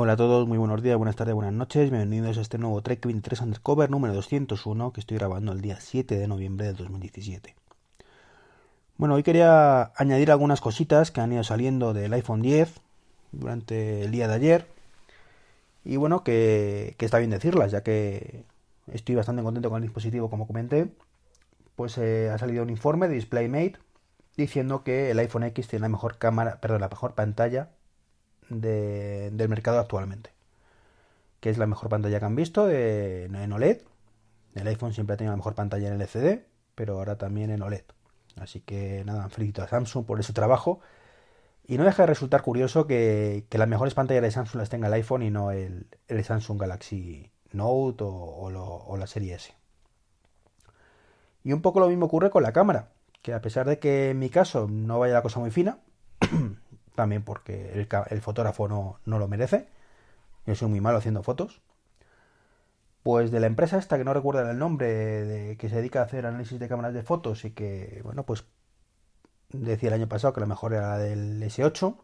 [0.00, 3.04] Hola a todos, muy buenos días, buenas tardes, buenas noches, bienvenidos a este nuevo Trek
[3.04, 7.56] 23 Undercover número 201 que estoy grabando el día 7 de noviembre del 2017.
[8.96, 12.80] Bueno, hoy quería añadir algunas cositas que han ido saliendo del iPhone 10
[13.32, 14.68] durante el día de ayer
[15.84, 18.44] y bueno, que, está bien decirlas ya que
[18.92, 20.92] estoy bastante contento con el dispositivo como comenté,
[21.74, 23.78] pues eh, ha salido un informe de DisplayMate
[24.36, 27.70] diciendo que el iPhone X tiene la mejor cámara, perdón, la mejor pantalla
[28.48, 30.32] del mercado actualmente.
[31.40, 33.82] Que es la mejor pantalla que han visto en OLED.
[34.54, 36.40] El iPhone siempre ha tenido la mejor pantalla en LCD,
[36.74, 37.84] pero ahora también en OLED.
[38.40, 40.80] Así que nada, felicito a Samsung por ese trabajo.
[41.66, 44.94] Y no deja de resultar curioso que, las mejores pantallas de Samsung las tenga el
[44.94, 45.86] iPhone y no el,
[46.24, 49.54] Samsung Galaxy Note o, la serie S.
[51.44, 54.18] Y un poco lo mismo ocurre con la cámara, que a pesar de que en
[54.18, 55.78] mi caso no vaya la cosa muy fina,
[56.98, 59.68] también porque el, fotógrafo no, lo merece.
[60.46, 61.62] Yo soy muy malo haciendo fotos.
[63.04, 66.26] Pues de la empresa esta, que no recuerdo el nombre, que se dedica a hacer
[66.26, 68.46] análisis de cámaras de fotos y que, bueno, pues
[69.50, 71.96] decía el año pasado que la mejor era la del S8,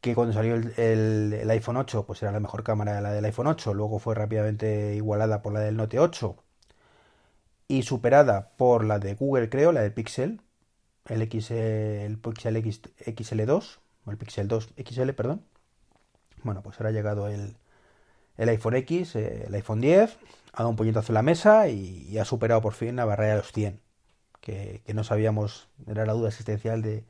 [0.00, 3.74] que cuando salió el, iPhone 8, pues era la mejor cámara la del iPhone 8,
[3.74, 6.36] luego fue rápidamente igualada por la del Note 8
[7.68, 10.40] y superada por la de Google, creo, la del Pixel,
[11.08, 15.42] el, X, el Pixel X, XL2, o el Pixel 2 XL, perdón.
[16.42, 17.56] Bueno, pues ahora ha llegado el,
[18.36, 20.18] el iPhone X, eh, el iPhone 10,
[20.52, 23.38] ha dado un puñetazo en la mesa y, ha superado por fin la barrera de
[23.38, 23.80] los 100,
[24.40, 27.04] que, no sabíamos, era la duda existencial de,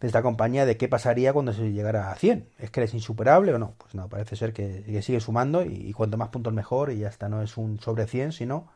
[0.00, 2.48] de, esta compañía de qué pasaría cuando se llegara a 100.
[2.58, 3.74] ¿Es que es insuperable o no?
[3.78, 7.28] Pues no, parece ser que, sigue sumando y, cuanto más puntos mejor y ya está,
[7.28, 8.68] no es un sobre 100, sino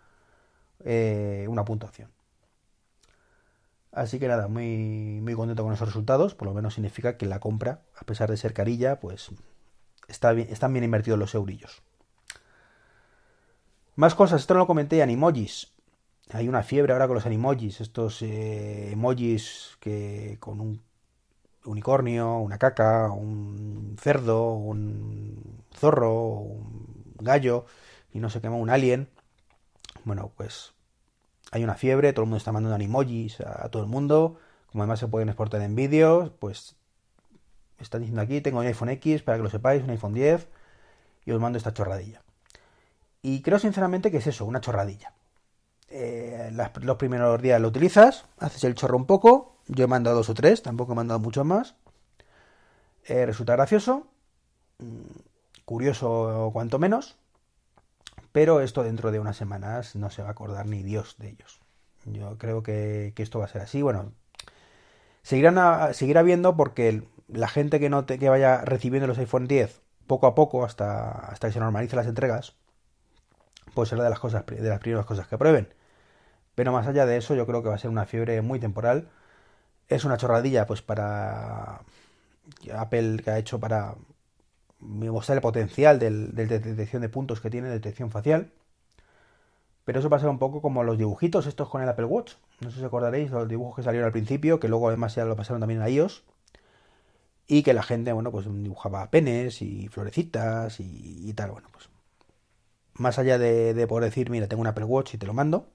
[0.85, 2.11] eh, una puntuación.
[3.95, 6.35] Así que nada, muy, muy contento con esos resultados.
[6.35, 9.31] Por lo menos significa que la compra, a pesar de ser carilla, pues
[10.09, 11.83] está bien, están bien invertidos los eurillos.
[13.95, 15.73] Más cosas, esto no lo comenté, animojis.
[16.33, 20.83] Hay una fiebre ahora con los animojis, estos eh, emojis que con un
[21.65, 27.67] unicornio, una caca, un cerdo, un zorro, un gallo
[28.13, 29.09] y no sé qué más, un alien.
[30.05, 30.74] Bueno, pues
[31.51, 35.01] hay una fiebre, todo el mundo está mandando animojis a, todo el mundo, como además
[35.01, 36.77] se pueden exportar en vídeos, pues
[37.79, 40.49] están diciendo aquí, tengo un iPhone X, para que lo sepáis, un iPhone 10,
[41.27, 42.23] y os mando esta chorradilla.
[43.23, 45.15] Y creo sinceramente que es eso, una chorradilla.
[45.89, 50.29] Eh, los primeros días lo utilizas, haces el chorro un poco, yo he mandado dos
[50.29, 51.75] o tres, tampoco he mandado mucho más.
[53.05, 54.07] Eh, resulta gracioso,
[54.79, 57.17] mm, curioso cuanto menos,
[58.35, 61.61] pero esto dentro de unas semanas no se va a acordar ni Dios de ellos.
[62.05, 63.81] Yo creo que, esto va a ser así.
[63.81, 64.13] Bueno,
[65.23, 70.27] seguirán seguirá viendo porque la gente que no que vaya recibiendo los iPhone 10 poco
[70.27, 72.57] a poco hasta, hasta que se normalicen las entregas,
[73.73, 75.73] pues será de las cosas de las primeras cosas que prueben.
[76.57, 79.11] Pero más allá de eso, yo creo que va a ser una fiebre muy temporal.
[79.89, 81.83] Es una chorradilla, pues para
[82.77, 83.95] Apple que ha hecho para
[84.85, 88.51] mostrar el potencial de detección de puntos que tiene, detección facial.
[89.85, 92.35] Pero eso pasa un poco como los dibujitos estos con el Apple Watch.
[92.61, 95.37] No sé si acordaréis los dibujos que salieron al principio, que luego además ya lo
[95.37, 96.25] pasaron también a iOS.
[97.47, 101.51] Y que la gente, bueno, pues dibujaba penes y florecitas y, tal.
[101.51, 101.91] Bueno, pues
[102.95, 105.69] más allá de, poder decir, mira, tengo un Apple Watch y te lo mando,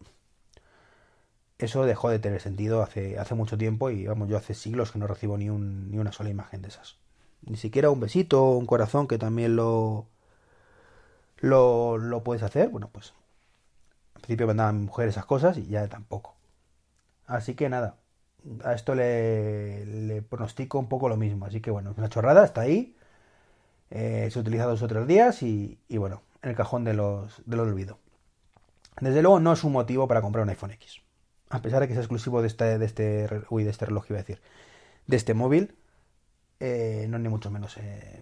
[1.59, 4.99] eso dejó de tener sentido hace, hace mucho tiempo y vamos, yo hace siglos que
[4.99, 6.97] no recibo ni, un, ni una sola imagen de esas
[7.41, 10.07] ni siquiera un besito o un corazón que también lo,
[11.37, 12.69] lo, puedes hacer.
[12.69, 13.13] Bueno, pues
[14.15, 16.35] al principio mandaba a mi mujer esas cosas y ya tampoco.
[17.27, 17.97] Así que nada,
[18.63, 21.45] a esto le, pronostico un poco lo mismo.
[21.45, 22.95] Así que bueno, es una chorrada, está ahí.
[23.91, 27.41] Eh, se utiliza dos o tres días y, y, bueno, en el cajón de los,
[27.45, 27.97] de los olvido.
[29.01, 31.01] Desde luego no es un motivo para comprar un iPhone X.
[31.49, 34.21] A pesar de que es exclusivo de este, de este, de este reloj, iba a
[34.21, 34.41] decir,
[35.07, 35.75] de este móvil,
[36.59, 37.77] eh, no ni mucho menos.
[37.77, 38.21] Eh,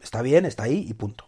[0.00, 1.26] está bien, está ahí y punto.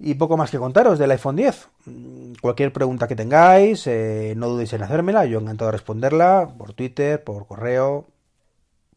[0.00, 1.68] Y poco más que contaros del iPhone 10.
[1.86, 6.72] Mm, cualquier pregunta que tengáis, eh, no dudéis en hacérmela, yo encantado de responderla por
[6.72, 8.06] Twitter, por correo,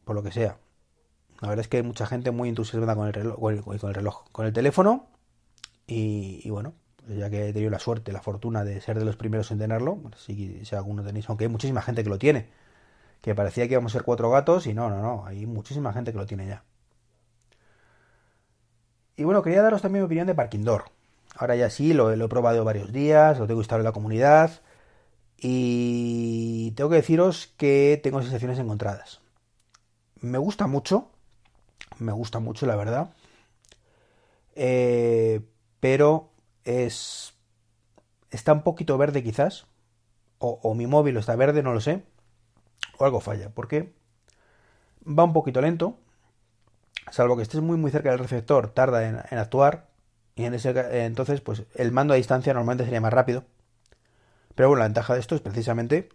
[0.06, 0.57] por lo que sea.
[1.41, 4.24] La verdad es que hay mucha gente muy entusiasmada con el reloj, con el, reloj,
[4.31, 5.07] con el teléfono.
[5.88, 6.74] Y, bueno,
[7.06, 9.59] pues ya que he tenido la suerte, la fortuna de ser de los primeros en
[9.59, 12.47] tenerlo, si, si alguno tenéis, aunque hay muchísima gente que lo tiene
[13.21, 16.12] que parecía que íbamos a ser cuatro gatos y no, no, no, hay muchísima gente
[16.12, 16.63] que lo tiene ya.
[19.15, 20.85] Y bueno, quería daros también mi opinión de Parking Door.
[21.35, 24.62] Ahora ya sí, lo, he probado varios días, lo tengo instalado en la comunidad
[25.38, 29.21] y tengo que deciros que tengo sensaciones encontradas.
[30.19, 31.09] Me gusta mucho
[32.00, 33.12] Me gusta mucho, la verdad.
[34.56, 35.41] Eh,
[35.79, 36.29] pero
[36.63, 37.33] es...
[38.31, 39.67] Está un poquito verde quizás.
[40.39, 42.03] O mi móvil está verde, no lo sé.
[43.01, 43.50] O algo falla.
[43.50, 43.94] Porque
[45.06, 45.98] va un poquito lento
[47.09, 49.88] salvo que estés muy muy cerca del receptor, tarda en, actuar.
[50.36, 50.74] Y en ese,
[51.06, 53.44] entonces, pues el mando a distancia normalmente sería más rápido.
[54.56, 56.09] Pero bueno, la ventaja de esto es precisamente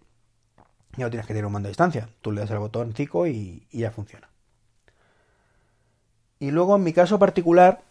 [0.97, 2.09] ya no tienes que tener un mando a distancia.
[2.23, 4.31] Tú le das el botón cico y, ya funciona.
[6.39, 7.83] Y luego, en mi caso particular,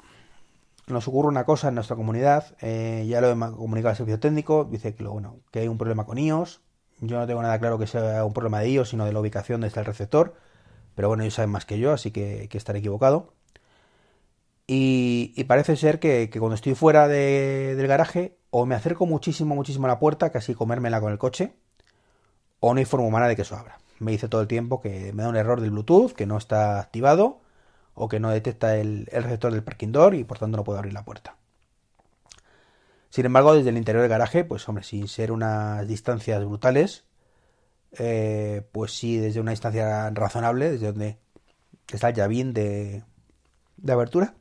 [0.87, 2.55] nos ocurre una cosa en nuestra comunidad.
[2.61, 4.65] Eh, ya lo he comunicado al servicio técnico.
[4.65, 6.61] Dice que, bueno, que hay un problema con iOS.
[6.99, 9.61] Yo no tengo nada claro que sea un problema de iOS, sino de la ubicación
[9.61, 10.35] donde está el receptor.
[10.95, 13.33] Pero bueno, ellos saben más que yo, así que, que estaré equivocado.
[14.67, 19.89] Y, parece ser que, cuando estoy fuera del garaje, o me acerco muchísimo, muchísimo a
[19.89, 21.55] la puerta, casi comérmela con el coche,
[22.59, 23.77] o no hay forma humana de que eso abra.
[23.99, 26.79] Me dice todo el tiempo que me da un error del Bluetooth, que no está
[26.79, 27.41] activado,
[27.93, 30.93] o que no detecta el, receptor del parking door y por tanto no puedo abrir
[30.93, 31.37] la puerta.
[33.15, 37.05] Sin embargo, desde el interior del garaje, pues hombre, sin ser unas distancias brutales,
[37.97, 41.17] eh, pues sí, desde una distancia razonable, desde donde
[41.87, 43.05] está el llavín de,
[43.77, 44.35] de abertura,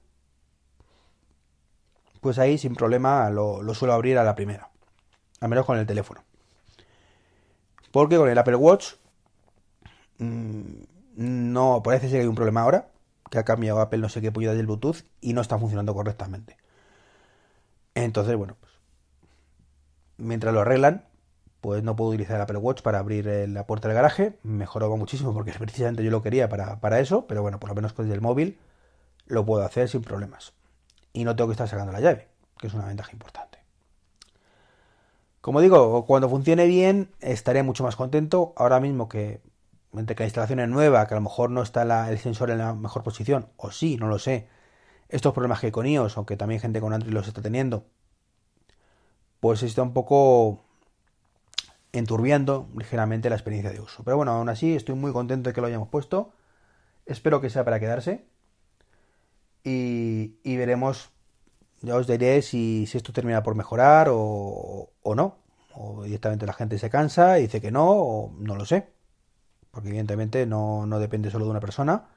[2.21, 4.73] pues ahí sin problema lo, suelo abrir a la primera,
[5.38, 6.25] al menos con el teléfono.
[7.93, 8.94] Porque con el Apple Watch
[10.19, 10.62] mm,
[11.15, 12.88] no parece ser que hay un problema ahora,
[13.31, 16.56] que ha cambiado Apple no sé qué puñada del Bluetooth y no está funcionando correctamente.
[17.94, 18.56] Entonces, bueno,
[20.16, 21.05] mientras lo arreglan,
[21.61, 24.38] pues no puedo utilizar el Apple Watch para abrir eh, la puerta del garaje.
[24.43, 28.11] Mejoró muchísimo porque precisamente yo lo quería para, eso, pero bueno, por lo menos con
[28.11, 28.58] el móvil
[29.26, 30.52] lo puedo hacer sin problemas.
[31.12, 32.28] Y no tengo que estar sacando la llave,
[32.58, 33.58] que es una ventaja importante.
[35.40, 38.52] Como digo, cuando funcione bien estaré mucho más contento.
[38.56, 39.40] Ahora mismo que
[39.99, 42.58] entre que la instalación es nueva, que a lo mejor no está el sensor en
[42.58, 44.49] la mejor posición, o sí, no lo sé.
[45.08, 47.87] Estos problemas que hay con iOS, aunque también gente con Android los está teniendo,
[49.44, 50.64] pues está un poco
[51.93, 54.02] enturbiando ligeramente la experiencia de uso.
[54.02, 56.32] Pero bueno, aún así estoy muy contento de que lo hayamos puesto.
[57.05, 58.25] Espero que sea para quedarse.
[59.62, 61.11] Y, veremos,
[61.82, 65.37] ya os diré si, esto termina por mejorar o, no.
[65.75, 68.94] O directamente la gente se cansa y dice que no, o no lo sé.
[69.70, 72.08] Porque evidentemente no, depende solo de una persona,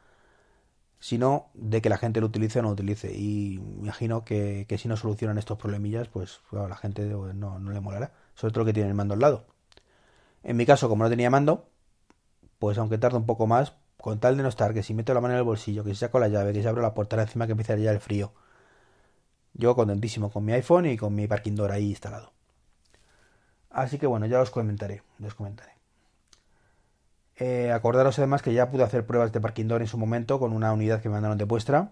[0.99, 3.13] sino de que la gente lo utilice o no lo utilice.
[3.13, 7.79] Y imagino que, si no solucionan estos problemillas, pues a la gente no, no le
[7.79, 8.13] molará.
[8.35, 9.45] Sobre todo que tiene el mando al lado.
[10.43, 11.69] En mi caso, como no tenía mando,
[12.59, 15.21] pues aunque tarde un poco más, con tal de no estar, que si meto la
[15.21, 17.45] mano en el bolsillo, que si saco la llave, que si abro la puerta encima
[17.45, 18.33] que empieza ya el frío.
[19.53, 22.31] Yo contentísimo con mi iPhone y con mi parking door ahí instalado.
[23.69, 25.76] Así que bueno, ya os comentaré, os comentaré.
[27.39, 30.53] Eh, acordaros además que ya pude hacer pruebas de parking door en su momento con
[30.53, 31.91] una unidad que me mandaron de vuestra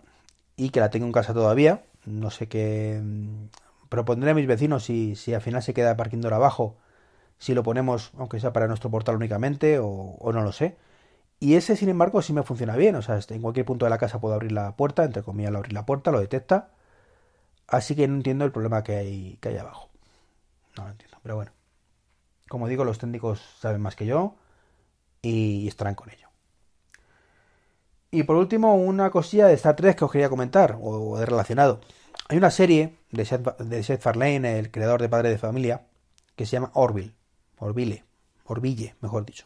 [0.55, 1.83] y que la tengo en casa todavía.
[2.05, 2.99] No sé qué.
[3.03, 3.47] Mm,
[3.89, 6.77] propondré a mis vecinos si, si al final se queda parking door abajo
[7.37, 10.77] si lo ponemos, aunque sea para nuestro portal únicamente, o, no lo sé.
[11.39, 12.95] Y ese, sin embargo, sí me funciona bien.
[12.95, 15.53] O sea, este, en cualquier punto de la casa puedo abrir la puerta, entre comillas,
[15.53, 16.69] abrir la puerta, lo detecta.
[17.67, 19.89] Así que no entiendo el problema que hay, que hay abajo.
[20.77, 21.51] No lo entiendo, pero bueno.
[22.49, 24.35] Como digo, los técnicos saben más que yo
[25.25, 26.29] y estarán con ello.
[28.11, 31.81] Y por último, una cosilla de Star Trek que os quería comentar, o de relacionado.
[32.29, 35.87] Hay una serie de Seth, de Seth Farlane, el creador de Padre de Familia,
[36.35, 37.13] que se llama Orville.
[37.57, 38.03] Orville,
[38.45, 39.45] Orville, mejor dicho.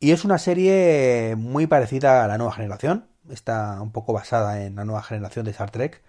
[0.00, 3.08] Y es una serie muy parecida a la nueva generación.
[3.28, 6.02] Está un poco basada en la nueva generación de Star Trek.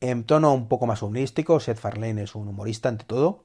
[0.00, 1.60] En tono un poco más humorístico.
[1.60, 3.44] Seth Farlane es un humorista ante todo.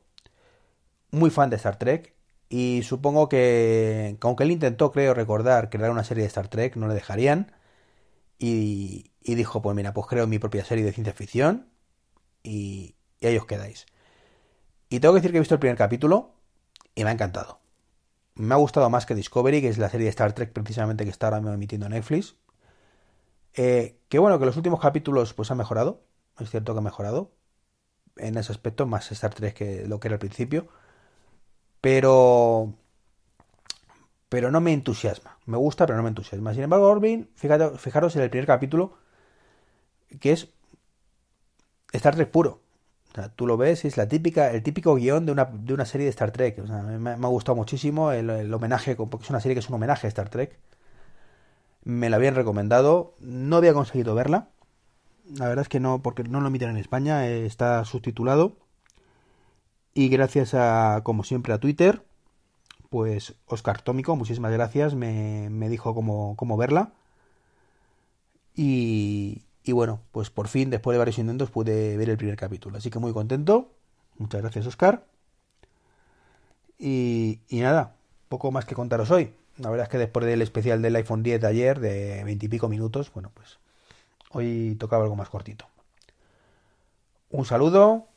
[1.11, 2.15] Muy fan de Star Trek.
[2.53, 6.89] Y supongo que, aunque él intentó, creo recordar, crear una serie de Star Trek, no
[6.89, 7.53] le dejarían.
[8.39, 11.69] Y, dijo, pues mira, pues creo mi propia serie de ciencia ficción.
[12.43, 13.85] Y, y ahí os quedáis.
[14.89, 16.35] Y tengo que decir que he visto el primer capítulo
[16.95, 17.61] y me ha encantado.
[18.35, 21.11] Me ha gustado más que Discovery, que es la serie de Star Trek precisamente que
[21.11, 22.35] está ahora mismo emitiendo Netflix.
[23.53, 26.03] Eh, que bueno, que los últimos capítulos pues han mejorado.
[26.39, 27.33] Es cierto que ha mejorado.
[28.17, 30.67] En ese aspecto, más Star Trek que lo que era al principio.
[31.81, 32.73] Pero.
[34.29, 35.37] Pero no me entusiasma.
[35.45, 36.53] Me gusta, pero no me entusiasma.
[36.53, 38.97] Sin embargo, Orvin, fijaros en el primer capítulo.
[40.19, 40.49] Que es
[41.91, 42.61] Star Trek puro
[43.35, 46.11] tú lo ves, es la típica, el típico guion de una, de una serie de
[46.11, 46.59] Star Trek.
[46.59, 50.09] me, ha gustado muchísimo el, homenaje, porque es una serie que es un homenaje a
[50.09, 50.57] Star Trek.
[51.83, 54.49] Me la habían recomendado, no había conseguido verla.
[55.35, 58.57] La verdad es que no, porque no lo emiten en España, eh, está subtitulado.
[59.93, 62.03] Y gracias a, como siempre, a Twitter,
[62.89, 66.93] pues Oscar Tómico, muchísimas gracias, me, me dijo cómo, cómo verla.
[68.55, 72.77] Y, y bueno, pues por fin, después de varios intentos, pude ver el primer capítulo.
[72.77, 73.71] Así que muy contento.
[74.17, 75.05] Muchas gracias, Oscar.
[76.77, 77.95] Y, y nada,
[78.29, 79.33] poco más que contaros hoy.
[79.57, 83.11] La verdad es que después del especial del iPhone 10 de ayer, de veintipico minutos,
[83.13, 83.59] bueno, pues
[84.31, 85.67] hoy tocaba algo más cortito.
[87.29, 88.07] Un saludo.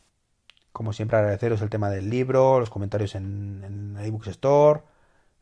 [0.75, 4.83] Como siempre, agradeceros el tema del libro, los comentarios en, en el eBooks Store,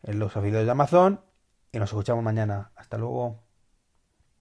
[0.05, 1.21] en los afiliados de Amazon.
[1.73, 2.73] Y nos escuchamos mañana.
[2.77, 3.41] Hasta luego.